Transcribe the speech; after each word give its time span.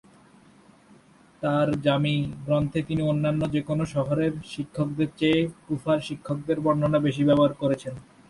তার 1.41 1.67
"জামি" 1.81 2.15
গ্রন্থে 2.45 2.79
তিনি 2.87 3.01
অন্যান্য 3.03 3.41
যেকোন 3.51 3.79
শহরের 3.85 4.33
শিক্ষকদের 4.45 5.09
চেয়ে 5.17 5.39
কুফার 5.65 5.99
শিক্ষকদের 5.99 6.57
বর্ণনা 6.59 6.99
বেশি 6.99 7.23
ব্যবহার 7.23 7.53
করেছেন। 7.53 7.93